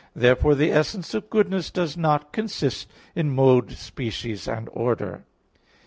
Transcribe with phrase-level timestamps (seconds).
[0.15, 5.25] Therefore the essence of goodness does not consist in mode, species and order.